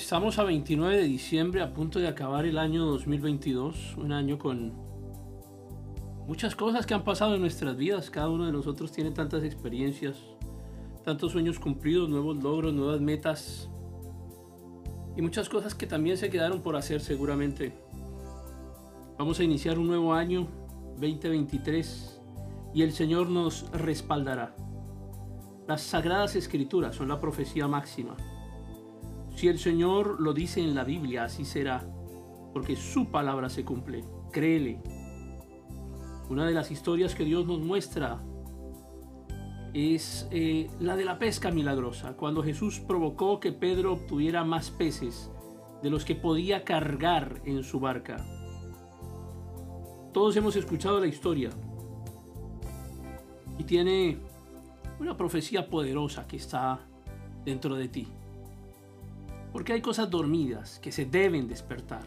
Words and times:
Estamos 0.00 0.38
a 0.38 0.44
29 0.44 0.96
de 0.96 1.04
diciembre, 1.04 1.62
a 1.62 1.74
punto 1.74 1.98
de 1.98 2.08
acabar 2.08 2.46
el 2.46 2.56
año 2.56 2.86
2022, 2.86 3.98
un 3.98 4.12
año 4.12 4.38
con 4.38 4.72
muchas 6.26 6.56
cosas 6.56 6.86
que 6.86 6.94
han 6.94 7.04
pasado 7.04 7.34
en 7.34 7.42
nuestras 7.42 7.76
vidas. 7.76 8.10
Cada 8.10 8.30
uno 8.30 8.46
de 8.46 8.50
nosotros 8.50 8.90
tiene 8.92 9.10
tantas 9.10 9.44
experiencias, 9.44 10.16
tantos 11.04 11.32
sueños 11.32 11.58
cumplidos, 11.58 12.08
nuevos 12.08 12.42
logros, 12.42 12.72
nuevas 12.72 13.00
metas 13.02 13.68
y 15.16 15.20
muchas 15.20 15.50
cosas 15.50 15.74
que 15.74 15.86
también 15.86 16.16
se 16.16 16.30
quedaron 16.30 16.62
por 16.62 16.76
hacer 16.76 17.02
seguramente. 17.02 17.74
Vamos 19.18 19.38
a 19.38 19.44
iniciar 19.44 19.78
un 19.78 19.86
nuevo 19.86 20.14
año 20.14 20.48
2023 20.98 22.20
y 22.72 22.82
el 22.82 22.92
Señor 22.92 23.28
nos 23.28 23.70
respaldará. 23.72 24.56
Las 25.68 25.82
sagradas 25.82 26.36
escrituras 26.36 26.96
son 26.96 27.08
la 27.08 27.20
profecía 27.20 27.68
máxima. 27.68 28.16
Si 29.40 29.48
el 29.48 29.58
Señor 29.58 30.20
lo 30.20 30.34
dice 30.34 30.60
en 30.60 30.74
la 30.74 30.84
Biblia, 30.84 31.24
así 31.24 31.46
será, 31.46 31.82
porque 32.52 32.76
su 32.76 33.10
palabra 33.10 33.48
se 33.48 33.64
cumple. 33.64 34.04
Créele. 34.30 34.82
Una 36.28 36.44
de 36.44 36.52
las 36.52 36.70
historias 36.70 37.14
que 37.14 37.24
Dios 37.24 37.46
nos 37.46 37.58
muestra 37.60 38.22
es 39.72 40.28
eh, 40.30 40.68
la 40.78 40.94
de 40.94 41.06
la 41.06 41.18
pesca 41.18 41.50
milagrosa, 41.50 42.18
cuando 42.18 42.42
Jesús 42.42 42.80
provocó 42.80 43.40
que 43.40 43.50
Pedro 43.50 43.94
obtuviera 43.94 44.44
más 44.44 44.70
peces 44.70 45.30
de 45.82 45.88
los 45.88 46.04
que 46.04 46.14
podía 46.14 46.62
cargar 46.62 47.40
en 47.46 47.62
su 47.62 47.80
barca. 47.80 48.18
Todos 50.12 50.36
hemos 50.36 50.54
escuchado 50.54 51.00
la 51.00 51.06
historia 51.06 51.48
y 53.56 53.64
tiene 53.64 54.18
una 54.98 55.16
profecía 55.16 55.70
poderosa 55.70 56.26
que 56.26 56.36
está 56.36 56.86
dentro 57.46 57.74
de 57.76 57.88
ti. 57.88 58.06
Porque 59.52 59.72
hay 59.72 59.80
cosas 59.80 60.10
dormidas 60.10 60.78
que 60.78 60.92
se 60.92 61.06
deben 61.06 61.48
despertar. 61.48 62.06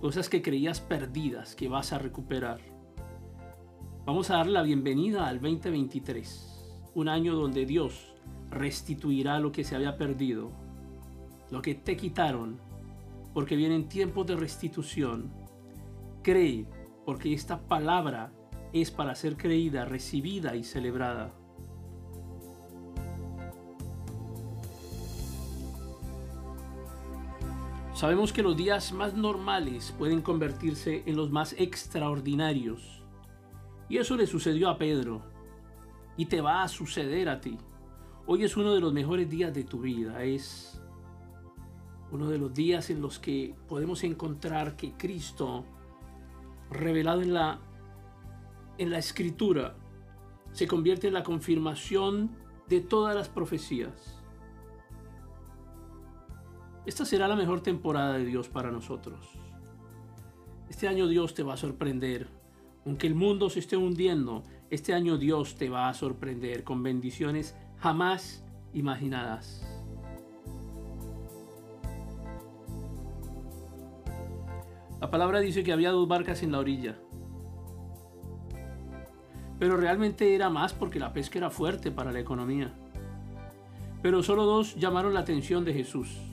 Cosas 0.00 0.28
que 0.28 0.42
creías 0.42 0.80
perdidas 0.80 1.54
que 1.54 1.68
vas 1.68 1.92
a 1.92 1.98
recuperar. 1.98 2.60
Vamos 4.04 4.30
a 4.30 4.36
dar 4.36 4.48
la 4.48 4.62
bienvenida 4.62 5.28
al 5.28 5.40
2023. 5.40 6.90
Un 6.94 7.08
año 7.08 7.34
donde 7.34 7.64
Dios 7.64 8.14
restituirá 8.50 9.40
lo 9.40 9.50
que 9.50 9.64
se 9.64 9.76
había 9.76 9.96
perdido. 9.96 10.50
Lo 11.50 11.62
que 11.62 11.74
te 11.74 11.96
quitaron. 11.96 12.58
Porque 13.32 13.56
vienen 13.56 13.88
tiempos 13.88 14.26
de 14.26 14.36
restitución. 14.36 15.32
Cree 16.22 16.66
porque 17.06 17.32
esta 17.32 17.62
palabra 17.62 18.30
es 18.74 18.90
para 18.90 19.14
ser 19.14 19.36
creída, 19.36 19.86
recibida 19.86 20.54
y 20.54 20.64
celebrada. 20.64 21.32
Sabemos 28.02 28.32
que 28.32 28.42
los 28.42 28.56
días 28.56 28.92
más 28.92 29.14
normales 29.14 29.94
pueden 29.96 30.22
convertirse 30.22 31.04
en 31.06 31.14
los 31.14 31.30
más 31.30 31.54
extraordinarios. 31.56 33.00
Y 33.88 33.98
eso 33.98 34.16
le 34.16 34.26
sucedió 34.26 34.70
a 34.70 34.76
Pedro. 34.76 35.22
Y 36.16 36.26
te 36.26 36.40
va 36.40 36.64
a 36.64 36.68
suceder 36.68 37.28
a 37.28 37.40
ti. 37.40 37.56
Hoy 38.26 38.42
es 38.42 38.56
uno 38.56 38.74
de 38.74 38.80
los 38.80 38.92
mejores 38.92 39.30
días 39.30 39.54
de 39.54 39.62
tu 39.62 39.82
vida. 39.82 40.24
Es 40.24 40.82
uno 42.10 42.28
de 42.28 42.38
los 42.38 42.52
días 42.52 42.90
en 42.90 43.00
los 43.00 43.20
que 43.20 43.54
podemos 43.68 44.02
encontrar 44.02 44.74
que 44.74 44.94
Cristo, 44.94 45.64
revelado 46.72 47.22
en 47.22 47.34
la, 47.34 47.60
en 48.78 48.90
la 48.90 48.98
escritura, 48.98 49.76
se 50.50 50.66
convierte 50.66 51.06
en 51.06 51.14
la 51.14 51.22
confirmación 51.22 52.32
de 52.66 52.80
todas 52.80 53.14
las 53.14 53.28
profecías. 53.28 54.21
Esta 56.84 57.04
será 57.04 57.28
la 57.28 57.36
mejor 57.36 57.60
temporada 57.60 58.14
de 58.14 58.24
Dios 58.24 58.48
para 58.48 58.72
nosotros. 58.72 59.28
Este 60.68 60.88
año 60.88 61.06
Dios 61.06 61.32
te 61.32 61.44
va 61.44 61.54
a 61.54 61.56
sorprender. 61.56 62.28
Aunque 62.84 63.06
el 63.06 63.14
mundo 63.14 63.50
se 63.50 63.60
esté 63.60 63.76
hundiendo, 63.76 64.42
este 64.68 64.92
año 64.92 65.16
Dios 65.16 65.54
te 65.54 65.68
va 65.68 65.88
a 65.88 65.94
sorprender 65.94 66.64
con 66.64 66.82
bendiciones 66.82 67.54
jamás 67.78 68.44
imaginadas. 68.74 69.64
La 75.00 75.10
palabra 75.10 75.38
dice 75.38 75.62
que 75.62 75.72
había 75.72 75.92
dos 75.92 76.08
barcas 76.08 76.42
en 76.42 76.50
la 76.50 76.58
orilla. 76.58 76.98
Pero 79.60 79.76
realmente 79.76 80.34
era 80.34 80.50
más 80.50 80.72
porque 80.72 80.98
la 80.98 81.12
pesca 81.12 81.38
era 81.38 81.50
fuerte 81.50 81.92
para 81.92 82.10
la 82.10 82.18
economía. 82.18 82.74
Pero 84.02 84.24
solo 84.24 84.46
dos 84.46 84.74
llamaron 84.74 85.14
la 85.14 85.20
atención 85.20 85.64
de 85.64 85.74
Jesús. 85.74 86.31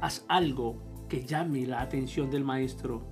Haz 0.00 0.24
algo 0.28 1.06
que 1.10 1.24
llame 1.24 1.66
la 1.66 1.82
atención 1.82 2.30
del 2.30 2.42
maestro. 2.42 3.02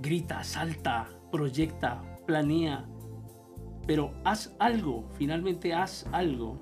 Grita, 0.00 0.42
salta, 0.42 1.08
proyecta, 1.30 2.02
planea. 2.26 2.88
Pero 3.86 4.14
haz 4.24 4.56
algo, 4.58 5.08
finalmente 5.16 5.72
haz 5.74 6.06
algo. 6.10 6.58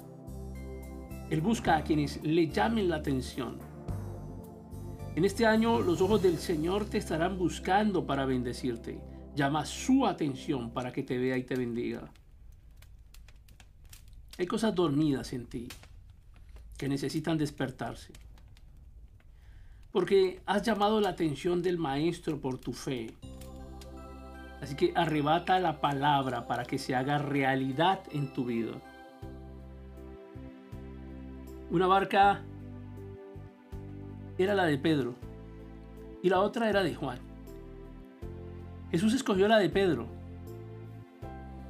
Él 1.30 1.40
busca 1.40 1.76
a 1.76 1.84
quienes 1.84 2.22
le 2.22 2.48
llamen 2.48 2.90
la 2.90 2.96
atención. 2.96 3.58
En 5.14 5.24
este 5.24 5.46
año 5.46 5.80
los 5.80 6.02
ojos 6.02 6.22
del 6.22 6.36
Señor 6.36 6.84
te 6.84 6.98
estarán 6.98 7.38
buscando 7.38 8.06
para 8.06 8.26
bendecirte. 8.26 9.00
Llama 9.34 9.64
su 9.64 10.06
atención 10.06 10.70
para 10.70 10.92
que 10.92 11.02
te 11.02 11.16
vea 11.16 11.38
y 11.38 11.44
te 11.44 11.56
bendiga. 11.56 12.12
Hay 14.38 14.46
cosas 14.46 14.74
dormidas 14.74 15.32
en 15.32 15.46
ti 15.46 15.68
que 16.76 16.88
necesitan 16.88 17.38
despertarse 17.38 18.25
porque 19.96 20.42
has 20.44 20.62
llamado 20.62 21.00
la 21.00 21.08
atención 21.08 21.62
del 21.62 21.78
Maestro 21.78 22.38
por 22.38 22.58
tu 22.58 22.74
fe. 22.74 23.14
Así 24.60 24.76
que 24.76 24.92
arrebata 24.94 25.58
la 25.58 25.80
palabra 25.80 26.46
para 26.46 26.66
que 26.66 26.76
se 26.76 26.94
haga 26.94 27.16
realidad 27.16 28.00
en 28.12 28.30
tu 28.30 28.44
vida. 28.44 28.72
Una 31.70 31.86
barca 31.86 32.42
era 34.36 34.54
la 34.54 34.66
de 34.66 34.76
Pedro 34.76 35.14
y 36.22 36.28
la 36.28 36.40
otra 36.40 36.68
era 36.68 36.82
de 36.82 36.94
Juan. 36.94 37.18
Jesús 38.90 39.14
escogió 39.14 39.48
la 39.48 39.58
de 39.58 39.70
Pedro 39.70 40.08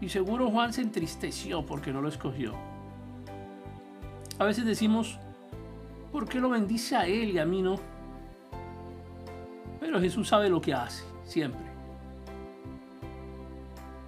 y 0.01 0.09
seguro 0.09 0.51
Juan 0.51 0.73
se 0.73 0.83
entristeció 0.83 1.65
porque 1.65 1.93
no 1.93 2.03
lo 2.03 2.09
escogió. 2.09 2.55
A 4.41 4.45
veces 4.45 4.65
decimos, 4.65 5.17
¿por 6.11 6.29
qué 6.29 6.41
lo 6.41 6.49
bendice 6.49 6.97
a 6.97 7.07
él 7.07 7.31
y 7.31 7.39
a 7.39 7.45
mí 7.45 7.63
no? 7.63 7.95
Pero 9.87 10.01
Jesús 10.01 10.27
sabe 10.27 10.49
lo 10.49 10.61
que 10.61 10.75
hace, 10.75 11.05
siempre. 11.23 11.65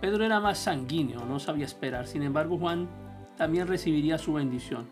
Pedro 0.00 0.24
era 0.24 0.40
más 0.40 0.58
sanguíneo, 0.58 1.24
no 1.24 1.38
sabía 1.38 1.66
esperar. 1.66 2.08
Sin 2.08 2.24
embargo, 2.24 2.58
Juan 2.58 2.88
también 3.36 3.68
recibiría 3.68 4.18
su 4.18 4.32
bendición. 4.32 4.88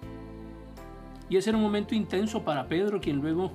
Y 1.29 1.39
ese 1.39 1.51
era 1.51 1.57
un 1.57 1.65
momento 1.65 1.97
intenso 1.97 2.45
para 2.45 2.69
Pedro, 2.69 3.01
quien 3.01 3.17
luego 3.17 3.51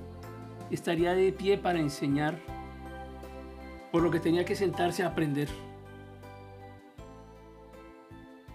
estaría 0.70 1.14
de 1.14 1.32
pie 1.32 1.56
para 1.56 1.80
enseñar, 1.80 2.38
por 3.90 4.02
lo 4.02 4.10
que 4.10 4.20
tenía 4.20 4.44
que 4.44 4.54
sentarse 4.54 5.02
a 5.02 5.06
aprender. 5.06 5.48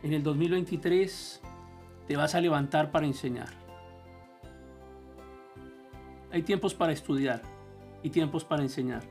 En 0.03 0.13
el 0.13 0.21
2023 0.21 1.41
te 2.07 2.15
vas 2.15 2.35
a 2.35 2.41
levantar 2.41 2.91
para 2.91 3.07
enseñar. 3.07 3.49
Hay 6.31 6.43
tiempos 6.43 6.75
para 6.75 6.93
estudiar 6.93 7.56
y 8.03 8.09
tiempos 8.09 8.43
para 8.43 8.61
enseñar. 8.61 9.03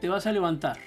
Te 0.00 0.08
vas 0.08 0.26
a 0.26 0.32
levantar. 0.32 0.78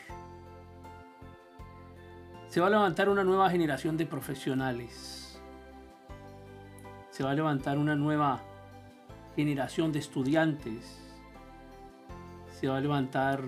Se 2.47 2.59
va 2.59 2.67
a 2.67 2.69
levantar 2.69 3.09
una 3.09 3.23
nueva 3.23 3.49
generación 3.49 3.97
de 3.97 4.05
profesionales. 4.05 5.39
Se 7.09 7.23
va 7.23 7.31
a 7.31 7.35
levantar 7.35 7.77
una 7.77 7.95
nueva 7.95 8.41
generación 9.35 9.91
de 9.91 9.99
estudiantes. 9.99 10.99
Se 12.59 12.67
va 12.67 12.77
a 12.77 12.81
levantar 12.81 13.43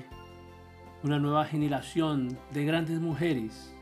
una 1.03 1.19
nueva 1.19 1.45
generación 1.45 2.37
de 2.51 2.65
grandes 2.65 2.99
mujeres, 2.99 3.75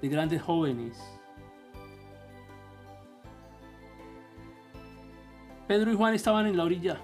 de 0.00 0.08
grandes 0.08 0.42
jóvenes, 0.42 1.17
Pedro 5.68 5.92
y 5.92 5.96
Juan 5.96 6.14
estaban 6.14 6.46
en 6.46 6.56
la 6.56 6.64
orilla. 6.64 6.96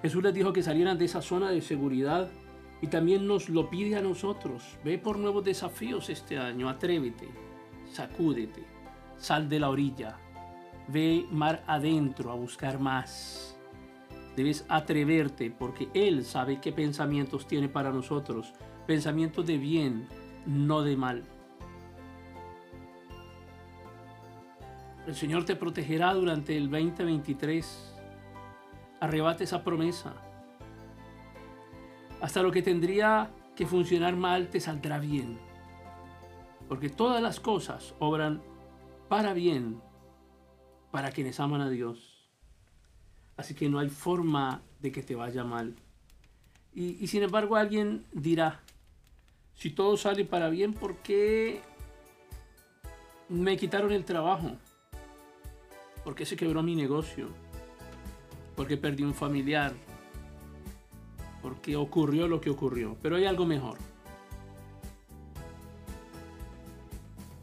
Jesús 0.00 0.22
les 0.22 0.32
dijo 0.32 0.54
que 0.54 0.62
salieran 0.62 0.96
de 0.96 1.04
esa 1.04 1.20
zona 1.20 1.50
de 1.50 1.60
seguridad 1.60 2.30
y 2.80 2.86
también 2.86 3.26
nos 3.26 3.50
lo 3.50 3.68
pide 3.68 3.96
a 3.96 4.00
nosotros. 4.00 4.78
Ve 4.82 4.96
por 4.96 5.18
nuevos 5.18 5.44
desafíos 5.44 6.08
este 6.08 6.38
año, 6.38 6.66
atrévete, 6.66 7.28
sacúdete, 7.92 8.64
sal 9.18 9.50
de 9.50 9.60
la 9.60 9.68
orilla, 9.68 10.16
ve 10.88 11.26
mar 11.30 11.62
adentro 11.66 12.32
a 12.32 12.34
buscar 12.34 12.78
más. 12.78 13.54
Debes 14.34 14.64
atreverte 14.70 15.50
porque 15.50 15.90
Él 15.92 16.24
sabe 16.24 16.58
qué 16.58 16.72
pensamientos 16.72 17.46
tiene 17.46 17.68
para 17.68 17.92
nosotros, 17.92 18.54
pensamientos 18.86 19.46
de 19.46 19.58
bien, 19.58 20.08
no 20.46 20.82
de 20.82 20.96
mal. 20.96 21.22
El 25.06 25.14
Señor 25.14 25.44
te 25.44 25.54
protegerá 25.54 26.14
durante 26.14 26.56
el 26.56 26.70
2023. 26.70 27.94
Arrebate 29.00 29.44
esa 29.44 29.62
promesa. 29.62 30.14
Hasta 32.22 32.42
lo 32.42 32.50
que 32.50 32.62
tendría 32.62 33.30
que 33.54 33.66
funcionar 33.66 34.16
mal 34.16 34.48
te 34.48 34.60
saldrá 34.60 34.98
bien. 34.98 35.38
Porque 36.68 36.88
todas 36.88 37.22
las 37.22 37.38
cosas 37.38 37.94
obran 37.98 38.42
para 39.08 39.34
bien 39.34 39.82
para 40.90 41.10
quienes 41.10 41.38
aman 41.38 41.60
a 41.60 41.68
Dios. 41.68 42.26
Así 43.36 43.54
que 43.54 43.68
no 43.68 43.80
hay 43.80 43.90
forma 43.90 44.62
de 44.80 44.90
que 44.90 45.02
te 45.02 45.14
vaya 45.14 45.44
mal. 45.44 45.74
Y, 46.72 46.96
y 47.04 47.08
sin 47.08 47.22
embargo 47.22 47.56
alguien 47.56 48.06
dirá, 48.12 48.62
si 49.54 49.68
todo 49.70 49.98
sale 49.98 50.24
para 50.24 50.48
bien, 50.48 50.72
¿por 50.72 50.96
qué 50.96 51.60
me 53.28 53.58
quitaron 53.58 53.92
el 53.92 54.04
trabajo? 54.04 54.52
¿Por 56.04 56.14
qué 56.14 56.26
se 56.26 56.36
quebró 56.36 56.62
mi 56.62 56.76
negocio? 56.76 57.28
¿Por 58.54 58.68
qué 58.68 58.76
perdí 58.76 59.02
un 59.02 59.14
familiar? 59.14 59.72
¿Por 61.40 61.56
qué 61.62 61.76
ocurrió 61.76 62.28
lo 62.28 62.40
que 62.40 62.50
ocurrió? 62.50 62.96
Pero 63.02 63.16
hay 63.16 63.24
algo 63.24 63.46
mejor. 63.46 63.78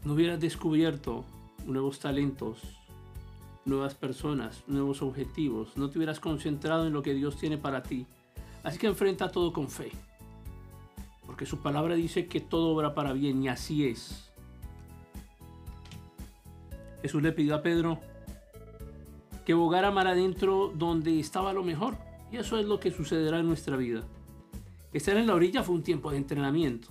No 0.04 0.14
hubieras 0.14 0.40
descubierto 0.40 1.24
nuevos 1.66 1.98
talentos, 1.98 2.60
nuevas 3.64 3.94
personas, 3.94 4.62
nuevos 4.66 5.02
objetivos. 5.02 5.76
No 5.76 5.90
te 5.90 5.98
hubieras 5.98 6.20
concentrado 6.20 6.86
en 6.86 6.92
lo 6.92 7.02
que 7.02 7.14
Dios 7.14 7.36
tiene 7.36 7.58
para 7.58 7.82
ti. 7.82 8.06
Así 8.62 8.78
que 8.78 8.86
enfrenta 8.86 9.30
todo 9.30 9.52
con 9.52 9.68
fe. 9.68 9.90
Porque 11.26 11.46
su 11.46 11.58
palabra 11.58 11.94
dice 11.94 12.26
que 12.26 12.40
todo 12.40 12.74
obra 12.74 12.94
para 12.94 13.12
bien 13.12 13.42
y 13.42 13.48
así 13.48 13.86
es. 13.86 14.30
Jesús 17.02 17.22
le 17.22 17.32
pidió 17.32 17.56
a 17.56 17.62
Pedro 17.62 17.98
que 19.44 19.54
bogara 19.54 19.90
mar 19.90 20.06
adentro 20.06 20.72
donde 20.74 21.18
estaba 21.18 21.52
lo 21.52 21.62
mejor. 21.64 21.96
Y 22.30 22.36
eso 22.36 22.58
es 22.58 22.66
lo 22.66 22.80
que 22.80 22.90
sucederá 22.90 23.40
en 23.40 23.46
nuestra 23.46 23.76
vida. 23.76 24.02
Estar 24.92 25.16
en 25.16 25.26
la 25.26 25.34
orilla 25.34 25.62
fue 25.62 25.74
un 25.74 25.82
tiempo 25.82 26.10
de 26.10 26.18
entrenamiento. 26.18 26.88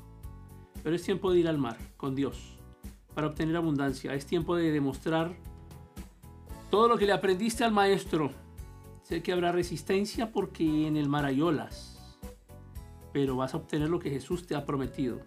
Pero 0.84 0.96
es 0.96 1.04
tiempo 1.04 1.32
de 1.32 1.40
ir 1.40 1.48
al 1.48 1.58
mar 1.58 1.78
con 1.98 2.16
Dios 2.16 2.58
para 3.14 3.28
obtener 3.28 3.56
abundancia. 3.56 4.14
Es 4.14 4.26
tiempo 4.26 4.56
de 4.56 4.72
demostrar 4.72 5.36
todo 6.70 6.88
lo 6.88 6.98
que 6.98 7.06
le 7.06 7.14
aprendiste 7.14 7.64
al 7.64 7.72
maestro. 7.72 8.32
Sé 9.04 9.22
que 9.22 9.32
habrá 9.32 9.52
resistencia 9.52 10.32
porque 10.32 10.88
en 10.88 10.98
el 10.98 11.10
mar 11.10 11.26
hay 11.26 11.42
olas. 11.42 12.18
Pero 13.14 13.36
vas 13.36 13.54
a 13.54 13.58
obtener 13.58 13.90
lo 13.90 14.00
que 14.00 14.10
Jesús 14.10 14.48
te 14.48 14.56
ha 14.56 14.66
prometido. 14.66 15.20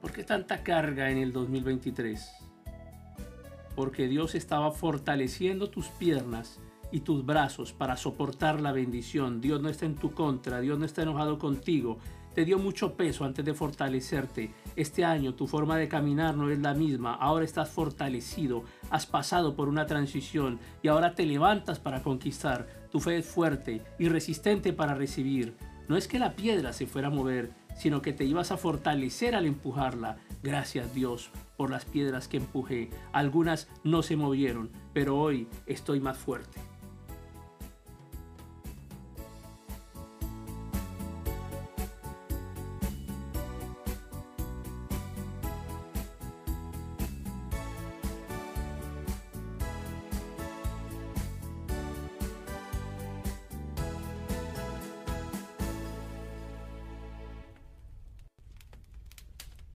¿Por 0.00 0.12
qué 0.12 0.24
tanta 0.24 0.62
carga 0.62 1.10
en 1.10 1.18
el 1.18 1.32
2023? 1.32 2.51
Porque 3.74 4.08
Dios 4.08 4.34
estaba 4.34 4.70
fortaleciendo 4.72 5.70
tus 5.70 5.88
piernas 5.88 6.60
y 6.90 7.00
tus 7.00 7.24
brazos 7.24 7.72
para 7.72 7.96
soportar 7.96 8.60
la 8.60 8.72
bendición. 8.72 9.40
Dios 9.40 9.60
no 9.60 9.68
está 9.68 9.86
en 9.86 9.94
tu 9.94 10.12
contra, 10.12 10.60
Dios 10.60 10.78
no 10.78 10.84
está 10.84 11.02
enojado 11.02 11.38
contigo, 11.38 11.98
te 12.34 12.46
dio 12.46 12.58
mucho 12.58 12.94
peso 12.94 13.24
antes 13.24 13.44
de 13.44 13.52
fortalecerte. 13.52 14.54
Este 14.74 15.04
año 15.04 15.34
tu 15.34 15.46
forma 15.46 15.76
de 15.76 15.88
caminar 15.88 16.34
no 16.34 16.50
es 16.50 16.58
la 16.60 16.72
misma. 16.72 17.14
Ahora 17.14 17.44
estás 17.44 17.68
fortalecido. 17.68 18.64
Has 18.90 19.04
pasado 19.04 19.54
por 19.54 19.68
una 19.68 19.86
transición 19.86 20.58
y 20.82 20.88
ahora 20.88 21.14
te 21.14 21.26
levantas 21.26 21.78
para 21.78 22.02
conquistar. 22.02 22.66
Tu 22.90 23.00
fe 23.00 23.18
es 23.18 23.26
fuerte 23.26 23.82
y 23.98 24.08
resistente 24.08 24.72
para 24.72 24.94
recibir. 24.94 25.56
No 25.88 25.96
es 25.96 26.08
que 26.08 26.18
la 26.18 26.34
piedra 26.34 26.72
se 26.72 26.86
fuera 26.86 27.08
a 27.08 27.10
mover, 27.10 27.52
sino 27.76 28.02
que 28.02 28.12
te 28.12 28.24
ibas 28.24 28.52
a 28.52 28.56
fortalecer 28.56 29.34
al 29.34 29.46
empujarla. 29.46 30.18
Gracias 30.42 30.94
Dios 30.94 31.30
por 31.56 31.70
las 31.70 31.84
piedras 31.84 32.28
que 32.28 32.38
empujé. 32.38 32.90
Algunas 33.12 33.68
no 33.84 34.02
se 34.02 34.16
movieron, 34.16 34.70
pero 34.92 35.18
hoy 35.18 35.48
estoy 35.66 36.00
más 36.00 36.18
fuerte. 36.18 36.71